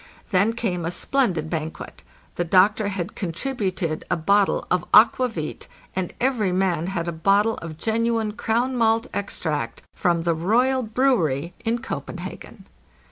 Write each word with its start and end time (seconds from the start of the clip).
Then 0.31 0.53
came 0.53 0.83
a 0.83 0.89
splendid 0.89 1.47
banquet; 1.47 2.01
the 2.33 2.43
doctor 2.43 2.87
had 2.87 3.13
contributed 3.13 4.03
a 4.09 4.17
bottle 4.17 4.65
of 4.71 4.83
aqua 4.95 5.27
vite, 5.27 5.67
and 5.95 6.11
every 6.19 6.51
man 6.51 6.87
had 6.87 7.07
a 7.07 7.11
bottle 7.11 7.57
of 7.57 7.77
genuine 7.77 8.31
Crown 8.31 8.75
Malt 8.75 9.05
Extract, 9.13 9.83
from 9.93 10.23
the" 10.23 10.33
Royal 10.49 10.81
Brewery" 10.81 11.53
in 11.65 11.77
Copenhagen. 11.83 12.65